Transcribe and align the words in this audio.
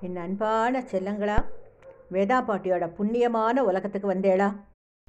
என் 0.00 0.16
அன்பான 0.16 0.80
செல்லங்களா 0.80 1.44
வேதா 2.12 2.38
பாட்டியோட 2.42 2.90
புண்ணியமான 2.98 3.58
உலகத்துக்கு 3.58 4.14
வந்தேளா? 4.14 4.54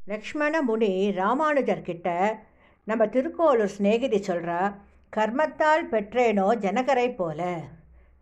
லக்ஷ்மண 0.05 0.61
முனி 0.61 1.11
ராமானுஜர் 1.11 1.81
கிட்ட 1.81 2.39
நம்ம 2.83 3.05
திருக்கோளூர் 3.05 3.73
சிநேகிதி 3.77 4.17
சொல்கிறா 4.17 4.75
கர்மத்தால் 5.17 5.89
பெற்றேனோ 5.91 6.47
ஜனகரை 6.55 7.15
போல. 7.15 7.59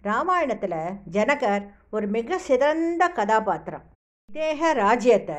ராமாயணத்தில் 0.02 0.80
ஜனகர் 1.12 1.66
ஒரு 1.92 2.08
மிக 2.08 2.38
சிறந்த 2.38 3.08
கதாபாத்திரம். 3.08 3.84
இதேக 4.34 4.74
ராஜ்யத்தை 4.74 5.36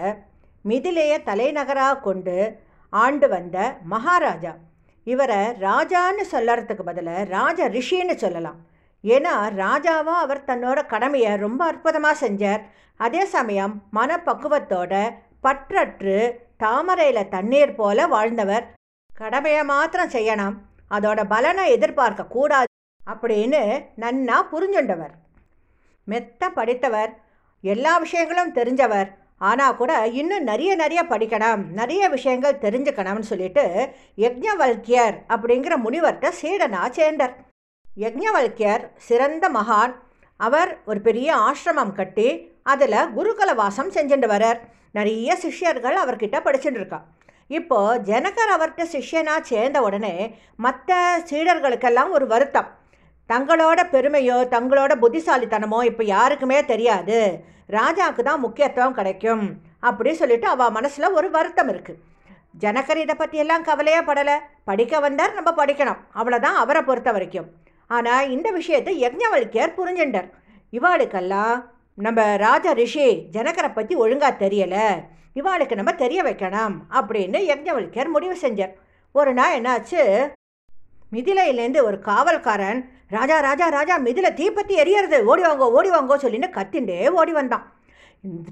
மிதிலைய 0.65 1.23
தலைநகராக 1.23 2.01
கொண்டு 2.01 2.59
ஆண்டு 2.91 3.29
வந்த 3.29 3.77
மகாராஜா. 3.85 4.55
இவரை 5.05 5.37
ராஜான்னு 5.37 6.25
சொல்லறதுக்கு 6.33 6.83
பதிலாக 6.83 7.25
ராஜ 7.25 7.69
ரிஷின்னு 7.69 8.15
சொல்லலாம். 8.15 8.73
ஏன்னா 9.05 9.33
ராஜாவாக 9.63 10.23
அவர் 10.25 10.47
தன்னோட 10.47 10.87
கடமையை 10.87 11.37
ரொம்ப 11.37 11.65
அற்புதமாக 11.65 12.27
செஞ்சார். 12.27 12.63
அதே 12.97 13.25
சமயம் 13.25 13.83
மனப்பக்குவத்தோட 13.93 14.93
பற்றற்று 15.43 16.17
தாமரையில் 16.57 17.29
தண்ணீர் 17.29 17.75
போல 17.75 18.07
வாழ்ந்தவர். 18.07 18.65
கடமையை 19.11 19.65
மாத்திரம் 19.65 20.15
செய்யணும். 20.17 20.55
அதோட 20.91 21.21
பலனை 21.29 21.71
எதிர்பார்க்க 21.71 22.25
கூடாது 22.25 22.71
அப்படின்னு 23.13 23.61
நன்னா 24.01 24.39
புரிஞ்சுண்டவர். 24.53 25.15
மெத்த 26.05 26.49
படித்தவர். 26.49 27.13
எல்லா 27.61 27.99
விஷயங்களும் 27.99 28.55
தெரிஞ்சவர். 28.55 29.09
ஆனால் 29.39 29.77
கூட 29.77 30.07
இன்னும் 30.07 30.43
நிறைய 30.43 30.75
நிறைய 30.75 31.03
படிக்கணும். 31.03 31.63
நிறைய 31.81 32.09
விஷயங்கள் 32.09 32.63
தெரிஞ்சுக்கணும்னு 32.65 33.31
சொல்லிட்டு 33.31 33.65
யக்ஞவல்கியர் 34.17 35.17
அப்படிங்கிற 35.29 35.75
முனிவர்கிட்ட 35.87 36.31
சீடனாக 36.43 36.91
சேர்ந்தார். 36.91 37.35
யக்ஞவல்கியர் 38.03 38.85
சிறந்த 39.09 39.45
மகான். 39.57 39.93
அவர் 40.41 40.71
ஒரு 40.91 41.01
பெரிய 41.07 41.29
ஆசிரமம் 41.49 41.93
கட்டி 41.99 42.29
அதில் 42.73 42.97
குருகுல 43.17 43.51
வாசம் 43.61 43.93
செஞ்சுட்டு 43.97 44.29
வரார் 44.33 44.61
நிறைய 44.97 45.37
சிஷ்யர்கள் 45.43 45.97
அவர்கிட்ட 46.03 46.37
படிச்சுட்டு 46.47 46.79
இருக்கா. 46.81 46.99
இப்போ 47.59 47.79
ஜனகர் 48.09 48.53
அவர்கிட்ட 48.57 48.85
சிஷ்யனாக 48.95 49.49
சேர்ந்த 49.51 49.79
உடனே 49.87 50.15
மற்ற 50.65 50.99
சீடர்களுக்கெல்லாம் 51.31 52.11
ஒரு 52.17 52.27
வருத்தம். 52.33 52.69
தங்களோட 53.31 53.81
பெருமையோ 53.95 54.39
தங்களோட 54.55 54.93
புத்திசாலித்தனமோ 55.03 55.79
இப்போ 55.91 56.05
யாருக்குமே 56.15 56.59
தெரியாது. 56.73 57.19
ராஜாவுக்கு 57.77 58.25
தான் 58.31 58.45
முக்கியத்துவம் 58.47 58.99
கிடைக்கும் 58.99 59.45
அப்படி 59.91 60.11
சொல்லிட்டு 60.23 60.49
அவள் 60.55 60.75
மனசில் 60.79 61.15
ஒரு 61.19 61.31
வருத்தம் 61.37 61.71
இருக்குது 61.75 62.01
ஜனகர் 62.63 63.03
இதை 63.05 63.15
பற்றியெல்லாம் 63.21 63.67
கவலையே 63.69 64.01
படலை. 64.09 64.35
படிக்க 64.71 64.99
வந்தார் 65.07 65.39
நம்ம 65.39 65.53
படிக்கணும். 65.61 66.03
அவ்வளோதான் 66.19 66.59
அவரை 66.65 66.83
பொறுத்த 66.89 67.13
வரைக்கும். 67.17 67.49
ஆனால் 67.91 68.31
இந்த 68.31 68.49
விஷயத்தை 68.59 68.93
யக்ஞவல்கியர் 69.05 69.77
புரிஞ்சுண்டார் 69.79 70.29
இவாளுக்கெல்லாம் 70.73 71.57
நம்ம 71.99 72.21
ராஜா 72.37 72.71
ரிஷி 72.73 73.09
ஜனகரை 73.35 73.69
பற்றி 73.73 73.95
ஒழுங்காக 74.05 74.41
தெரியலை. 74.45 74.87
இவாளுக்கு 75.41 75.75
நம்ம 75.81 75.93
தெரிய 76.05 76.21
வைக்கணும் 76.23 76.75
அப்படின்னு 76.99 77.39
யக்ஞவல்கியர் 77.51 78.15
முடிவு 78.15 78.37
செஞ்சார். 78.43 78.73
ஒரு 79.15 79.33
நாள் 79.39 79.57
என்னாச்சு? 79.59 80.03
மிதிலையிலேருந்து 81.13 81.81
ஒரு 81.89 81.97
காவல்காரன் 82.09 82.81
ராஜா 83.17 83.37
ராஜா 83.49 83.67
ராஜா 83.69 83.95
மிதில 84.07 84.29
தீப்பத்தி 84.41 84.75
எரியறது 84.83 85.19
ஓடி 85.31 85.43
வாங்கோ 85.47 85.67
ஓடி 85.79 85.91
வாங்கோ 85.95 86.17
சொல்லின்னு 86.25 86.57
கத்திண்டே 86.59 86.99
ஓடி 87.21 87.33
வந்தான். 87.39 87.65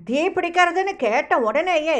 தீ 0.08 0.20
பிடிக்கிறதுன்னு 0.34 0.92
கேட்ட 1.04 1.38
உடனேயே 1.48 1.98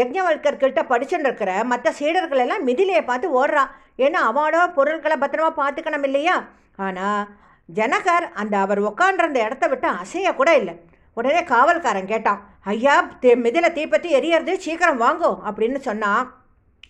யக்ஞவல்கர் 0.00 0.62
கிட்ட 0.62 0.80
படிச்சுட்டு 0.90 1.26
இருக்கிற 1.28 1.50
மற்ற 1.70 1.92
சீடர்கள் 1.98 2.42
எல்லாம் 2.44 2.66
மிதிலையை 2.68 3.02
பார்த்து 3.04 3.28
ஓடுறான் 3.40 3.70
ஏன்னா 4.04 4.20
அவனோட 4.30 4.56
பொருட்களை 4.78 5.16
பத்திரமா 5.22 5.50
பார்த்துக்கணும் 5.60 6.06
இல்லையா? 6.08 6.36
ஆனால் 6.78 7.22
ஜனகர் 7.68 8.26
அந்த 8.40 8.54
அவர் 8.64 8.80
உட்காண்டிருந்த 8.88 9.38
இடத்த 9.46 9.64
விட்டு 9.72 9.88
அசைய 10.02 10.28
கூட 10.40 10.50
இல்லை. 10.60 10.74
உடனே 11.16 11.42
காவல்காரன் 11.52 12.10
கேட்டான் 12.12 12.40
ஐயா 12.72 12.94
தீ 13.22 13.30
மிதில 13.44 13.66
தீப்பற்றி 13.78 14.08
எரியறது 14.18 14.52
சீக்கிரம் 14.64 15.02
வாங்கோ 15.04 15.30
அப்படின்னு 15.48 15.80
சொன்னான் 15.88 16.24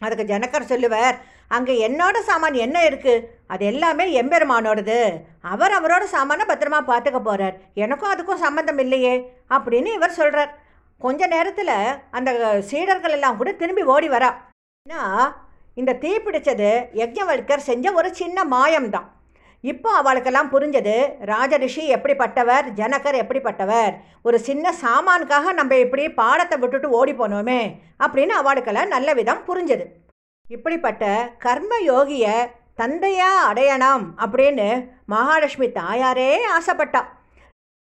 அதுக்கு 0.04 0.24
ஜனகர் 0.32 0.70
சொல்லுவார் 0.72 1.16
அங்கே 1.56 1.74
என்னோட 1.86 2.16
சாமான் 2.28 2.56
என்ன 2.66 2.78
இருக்குது 2.88 3.24
அது 3.52 3.62
எல்லாமே 3.70 4.04
எம்பெருமானோடது. 4.20 4.98
அவர் 5.52 5.74
அவரோட 5.78 6.04
சாமானை 6.14 6.44
பத்திரமா 6.50 6.80
பார்த்துக்க 6.90 7.18
போகிறார் 7.20 7.56
எனக்கும் 7.84 8.12
அதுக்கும் 8.12 8.42
சம்மந்தம் 8.44 8.80
இல்லையே 8.84 9.14
அப்படின்னு 9.56 9.90
இவர் 9.98 10.18
சொல்கிறார் 10.20 10.52
கொஞ்ச 11.00 11.26
நேரத்தில் 11.34 11.74
அந்த 12.16 12.30
சீடர்கள் 12.70 13.14
எல்லாம் 13.16 13.38
கூட 13.40 13.52
திரும்பி 13.62 13.82
ஓடி 13.94 14.08
வரா. 14.14 14.30
ஏன்னா 14.86 15.02
இந்த 15.80 15.92
தீ 16.02 16.12
பிடிச்சது 16.26 16.70
யஜ்ஞவல்கர் 17.00 17.68
செஞ்ச 17.70 17.92
ஒரு 18.00 18.10
சின்ன 18.20 18.44
மாயம்தான். 18.54 19.08
இப்போ 19.70 19.90
அவளுக்கெல்லாம் 20.00 20.50
புரிஞ்சது 20.54 20.94
ராஜரிஷி 21.30 21.82
எப்படிப்பட்டவர் 21.96 22.66
ஜனகர் 22.78 23.16
எப்படிப்பட்டவர் 23.20 23.92
ஒரு 24.26 24.38
சின்ன 24.48 24.72
சாமானுக்காக 24.82 25.52
நம்ம 25.58 25.76
இப்படி 25.84 26.04
பாடத்தை 26.18 26.56
விட்டுட்டு 26.58 26.88
ஓடி 26.98 27.12
போனோமே 27.12 27.60
அப்படின்னு 28.04 28.34
அவளுக்கெல்லாம் 28.40 28.92
நல்ல 28.94 29.12
விதம் 29.20 29.40
புரிஞ்சது. 29.46 29.84
இப்படிப்பட்ட 30.46 31.04
கர்ம 31.44 31.78
யோகிய 31.90 32.26
தந்தையா 32.80 33.30
அடையணும் 33.50 34.04
அப்படின்னு 34.24 34.66
மகாலட்சுமி 35.12 35.68
தாயாரே 35.78 36.30
ஆசைப்பட்டா. 36.56 37.02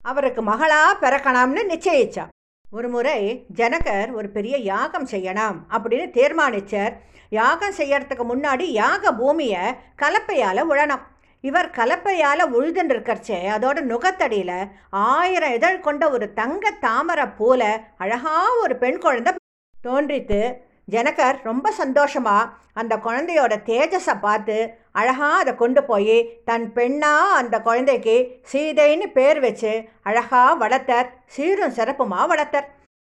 அவருக்கு 0.02 0.42
மகளாக 0.50 0.98
பிறக்கணும்னு 1.04 1.64
நிச்சயிச்சா. 1.74 2.26
ஒரு 2.66 2.90
முறை 2.96 3.20
ஜனகர் 3.60 4.12
ஒரு 4.14 4.30
பெரிய 4.30 4.56
யாகம் 4.72 5.08
செய்யணும் 5.14 5.58
அப்படின்னு 5.76 6.08
தீர்மானிச்சர். 6.18 6.94
யாகம் 7.40 7.78
செய்யறதுக்கு 7.80 8.26
முன்னாடி 8.34 8.68
யாக 8.82 9.12
பூமியை 9.22 9.64
கலப்பையால் 10.02 10.70
உழணும். 10.74 11.06
இவர் 11.44 11.70
கலப்பையால் 11.70 12.52
உழுதுன்னு 12.52 12.94
இருக்கறச்சே 12.94 13.38
அதோட 13.50 13.82
நுகத்தடியில் 13.82 14.58
ஆயிரம் 14.90 15.54
இதழ் 15.54 15.80
கொண்ட 15.80 16.10
ஒரு 16.10 16.34
தங்க 16.34 16.72
தாமரை 16.80 17.28
போல 17.38 17.62
அழகாக 17.98 18.58
ஒரு 18.62 18.76
பெண் 18.76 18.98
குழந்தை 18.98 19.34
தோன்றித்து 19.76 20.40
ஜனகர் 20.86 21.38
ரொம்ப 21.44 21.72
சந்தோஷமாக 21.72 22.50
அந்த 22.74 22.94
குழந்தையோட 22.98 23.54
தேஜஸை 23.66 24.16
பார்த்து 24.20 24.58
அழகாக 24.92 25.40
அதை 25.40 25.56
கொண்டு 25.56 25.84
போய் 25.84 26.18
தன் 26.46 26.68
பெண்ணாக 26.74 27.36
அந்த 27.36 27.56
குழந்தைக்கு 27.62 28.16
சீதைன்னு 28.52 29.08
பேர் 29.12 29.40
வச்சு 29.40 29.74
அழகாக 30.04 30.56
வளர்த்தர். 30.56 31.08
சீரும் 31.26 31.76
சிறப்புமாக 31.76 32.28
வளர்த்தர். 32.28 32.68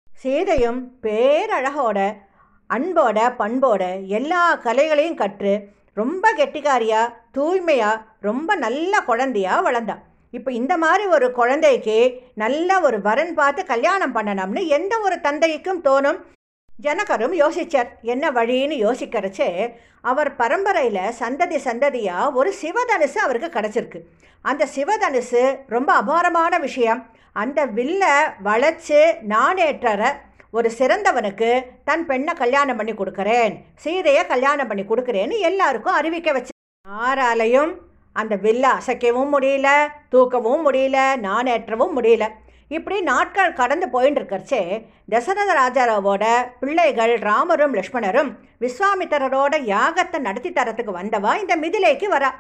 சீதையும் 0.09 0.81
பேரழகோட 1.03 1.99
அன்போட 2.71 3.19
பண்போட 3.39 3.83
எல்லா 4.09 4.43
கலைகளையும் 4.57 5.15
கற்று 5.15 5.53
ரொம்ப 5.95 6.33
கெட்டிகாரியாக 6.37 7.13
தூய்மையாக 7.37 8.03
ரொம்ப 8.29 8.51
நல்ல 8.65 9.01
குழந்தையா 9.09 9.55
வளர்ந்தா. 9.67 9.97
இப்போ 10.35 10.51
இந்த 10.61 10.75
மாதிரி 10.85 11.05
ஒரு 11.17 11.27
குழந்தைக்கு 11.39 11.99
நல்ல 12.43 12.79
ஒரு 12.87 12.99
வரன் 13.07 13.35
பார்த்து 13.41 13.63
கல்யாணம் 13.73 14.15
பண்ணணும்னு 14.17 14.63
எந்த 14.77 14.95
ஒரு 15.07 15.17
தந்தைக்கும் 15.27 15.83
தோணும்? 15.89 16.19
ஜனகரும் 16.69 17.35
யோசிச்சார். 17.43 17.91
என்ன 18.13 18.25
வழின்னு 18.39 18.77
யோசிக்கிறச்சு 18.87 19.47
அவர் 20.11 20.31
பரம்பரையில் 20.41 21.15
சந்ததி 21.21 21.59
சந்ததியாக 21.69 22.33
ஒரு 22.39 22.51
சிவதனுசு 22.63 23.19
அவருக்கு 23.27 23.51
கிடச்சிருக்கு. 23.57 24.01
அந்த 24.45 24.63
சிவதனுசு 24.75 25.43
ரொம்ப 25.75 25.91
அபாரமான 26.03 26.59
விஷயம். 26.67 27.01
அந்த 27.43 27.61
வில்லை 27.77 28.15
வளைச்சு 28.49 29.01
நாணேற்றற 29.33 30.03
ஒரு 30.57 30.69
சிறந்தவனுக்கு 30.79 31.51
தன் 31.89 32.05
பெண்ணை 32.11 32.35
கல்யாணம் 32.43 32.79
பண்ணி 32.81 32.95
கொடுக்குறேன் 32.99 33.55
சீதையை 33.85 34.25
கல்யாணம் 34.33 34.71
பண்ணி 34.73 34.85
கொடுக்குறேன்னு 34.91 35.39
எல்லாருக்கும் 35.51 35.99
அறிவிக்க 36.01 36.33
வச்சு 36.37 36.53
யாராலையும் 36.87 37.71
அந்த 38.21 38.35
வில்லை 38.45 38.71
அசைக்கவும் 38.79 39.33
முடியல 39.35 39.69
தூக்கவும் 40.13 40.63
முடியல 40.67 40.99
நாணேற்றவும் 41.27 41.95
முடியல. 41.97 42.25
இப்படி 42.77 42.97
நாட்கள் 43.09 43.57
கடந்து 43.61 43.87
போயின்னு 43.95 44.19
இருக்கிறச்சே 44.21 44.61
தசரத 45.13 45.51
ராஜாராவோட 45.61 46.25
பிள்ளைகள் 46.61 47.15
ராமரும் 47.29 47.75
லக்ஷ்மணரும் 47.79 48.31
விஸ்வாமித்திரரோட 48.65 49.55
யாகத்தை 49.75 50.19
நடத்தி 50.19 50.51
தரத்துக்கு 50.53 50.95
வந்தவா 51.01 51.33
இந்த 51.43 51.57
மிதிலைக்கு 51.65 52.09
வரா. 52.15 52.31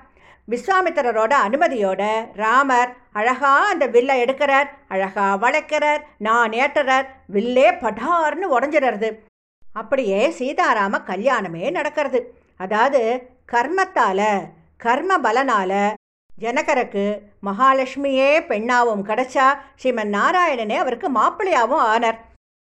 விஸ்வாமித்திரரோட 0.49 1.33
அனுமதியோட 1.47 2.03
ராமர் 2.43 2.91
அழகா 3.13 3.53
அந்த 3.73 3.87
வில்லை 3.95 4.17
எடுக்கிறார் 4.25 4.69
அழகா 4.89 5.29
வளைக்கிறார் 5.45 6.03
நான் 6.27 6.53
ஏற்றுறார் 6.63 7.07
வில்லே 7.37 7.69
படார்னு 7.85 8.49
உடஞ்சிடுறது. 8.57 9.11
அப்படியே 9.63 10.21
சீதாராம 10.39 11.01
கல்யாணமே 11.13 11.65
நடக்கிறது. 11.71 12.21
அதாவது 12.65 13.01
கர்மத்தால 13.53 14.21
கர்ம 14.85 15.13
பலனால 15.25 15.73
ஜனகருக்கு 16.31 17.05
மகாலட்சுமியே 17.47 18.31
பெண்ணாவும் 18.49 19.05
கிடைச்சா 19.09 19.47
ஸ்ரீமன் 19.81 20.13
நாராயணனே 20.17 20.77
அவருக்கு 20.83 21.09
மாப்பிள்ளையாவும் 21.11 21.85
ஆனர். 21.93 22.19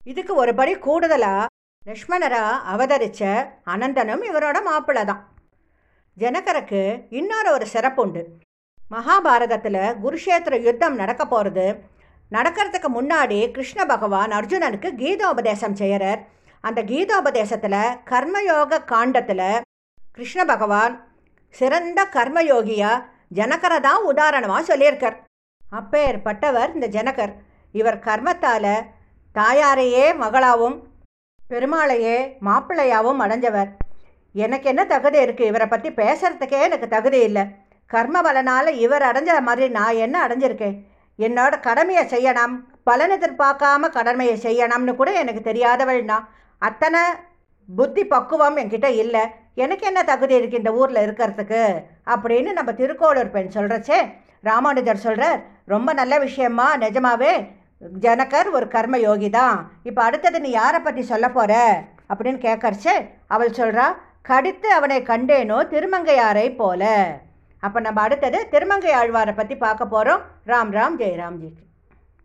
இதுக்கு 0.04 0.34
ஒரு 0.36 0.52
படி 0.56 0.74
கூடுதலா 0.86 1.36
லக்ஷ்மணரா 1.84 2.44
அவதரிச்ச 2.74 3.22
அனந்தனும் 3.74 4.24
இவரோட 4.30 4.58
மாப்பிள்ளை 4.70 5.04
தான் 5.06 5.24
ஜனகருக்கு 6.18 6.82
இன்னொரு 7.20 7.50
ஒரு 7.52 7.66
சிறப்பு 7.74 8.02
உண்டு. 8.02 8.22
மகாபாரதத்தில் 8.80 9.82
குருஷேத்திர 10.04 10.56
யுத்தம் 10.68 10.96
நடக்க 10.96 11.24
போகிறது 11.26 11.66
நடக்கிறதுக்கு 12.32 12.90
முன்னாடி 12.98 13.40
கிருஷ்ண 13.52 13.82
பகவான் 13.86 14.32
அர்ஜுனனுக்கு 14.32 14.90
கீதோபதேசம் 15.02 15.80
செய்கிறார் 15.82 16.22
அந்த 16.64 16.80
கீதோபதேசத்தில் 16.82 17.82
கர்மயோக 18.12 18.84
காண்டத்தில் 18.94 19.48
கிருஷ்ண 20.18 20.42
பகவான் 20.52 20.94
சிறந்த 21.58 22.00
கர்மயோகியா 22.14 22.92
ஜனகரை 23.38 23.78
தான் 23.88 24.02
உதாரணமாக 24.12 24.62
சொல்லியிருக்கார். 24.70 25.18
அப்பேற்பட்டவர் 25.80 26.72
இந்த 26.76 26.88
ஜனகர். 26.96 27.34
இவர் 27.80 28.00
கர்மத்தால் 28.08 28.74
தாயாரையே 29.36 30.06
மகளாவும் 30.24 30.78
பெருமாளையே 31.40 32.18
மாப்பிள்ளையாவும் 32.48 33.22
அடைஞ்சவர். 33.26 33.70
எனக்கு 34.36 34.68
என்ன 34.74 34.84
தகுதி 34.96 35.18
இருக்குது 35.26 35.50
இவரை 35.52 35.68
பற்றி 35.74 35.90
பேசுகிறதுக்கே 36.02 36.60
எனக்கு 36.70 36.88
தகுதி 36.98 37.22
இல்லை. 37.30 37.44
கர்ம 37.92 38.22
பலனால் 38.28 38.76
இவர் 38.86 39.10
அடைஞ்ச 39.12 39.40
மாதிரி 39.48 39.68
நான் 39.80 40.02
என்ன 40.06 40.16
அடைஞ்சிருக்கேன்? 40.26 40.78
என்னோட 41.20 41.54
கடமையை 41.68 42.06
செய்யணும். 42.14 42.56
பலன் 42.90 43.14
எதிர்பார்க்காம 43.18 43.90
கடமையை 43.98 44.38
செய்யணும்னு 44.46 44.94
கூட 45.02 45.12
எனக்கு 45.24 45.44
தெரியாதவள் 45.50 46.02
நான் 46.12 46.30
அத்தனை 46.70 47.04
புத்தி 47.70 48.06
பக்குவம் 48.14 48.58
என்கிட்ட 48.64 48.90
இல்லை. 49.04 49.26
எனக்கு 49.64 49.86
என்ன 49.90 50.02
தகுதி 50.04 50.34
இருக்குது 50.38 50.62
இந்த 50.62 50.72
ஊரில் 50.80 51.04
இருக்கிறதுக்கு? 51.06 51.62
அப்படின்னு 52.14 52.52
நம்ம 52.58 52.72
திருக்கோளூர் 52.80 53.34
பெண் 53.36 53.54
சொல்கிறச்சே 53.58 54.00
ராமானுஜர் 54.44 55.06
சொல்கிறார் 55.06 55.40
ரொம்ப 55.74 55.90
நல்ல 56.00 56.14
விஷயமா 56.26 56.68
நிஜமாவே. 56.78 57.34
ஜனகர் 58.06 58.50
ஒரு 58.58 58.68
கர்ம 58.76 58.96
யோகி 59.08 59.30
தான் 59.30 59.58
இப்போ 59.84 60.02
அடுத்தது 60.08 60.38
நீ 60.46 60.50
யாரை 60.50 60.80
பற்றி 60.82 61.04
சொல்ல 61.12 61.26
போகிற 61.30 61.54
அப்படின்னு 62.12 62.40
கேட்கறச்சே 62.48 62.96
அவள் 63.36 63.58
சொல்கிறா 63.60 63.86
கடித்து 64.30 64.70
அவனை 64.78 65.00
கண்டேனோ 65.12 65.60
திருமங்கையாரை 65.74 66.48
போல. 66.62 66.84
அப்போ 67.64 67.80
நம்ம 67.80 68.02
அடுத்தது 68.08 68.40
திருமங்கை 68.54 68.92
ஆழ்வாரை 69.02 69.36
பற்றி 69.36 69.56
பார்க்க 69.66 69.94
போகிறோம் 69.94 70.22
ராம் 70.52 70.74
ராம் 70.78 70.98
ஜெயராம்ஜி 71.00 71.50